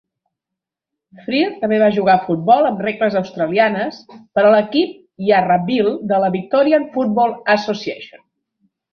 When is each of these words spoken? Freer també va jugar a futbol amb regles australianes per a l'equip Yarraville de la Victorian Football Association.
Freer 1.25 1.49
també 1.63 1.77
va 1.81 1.89
jugar 1.97 2.13
a 2.13 2.21
futbol 2.29 2.69
amb 2.69 2.79
regles 2.85 3.17
australianes 3.19 3.99
per 4.15 4.45
a 4.47 4.53
l'equip 4.55 4.95
Yarraville 5.27 5.93
de 6.13 6.19
la 6.25 6.31
Victorian 6.37 6.89
Football 6.97 7.37
Association. 7.55 8.25